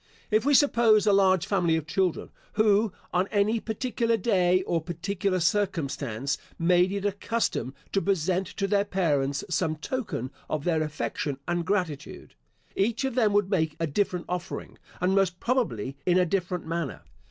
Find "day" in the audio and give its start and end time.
4.17-4.63